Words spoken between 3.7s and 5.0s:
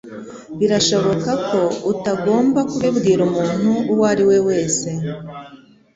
uwo ari we wese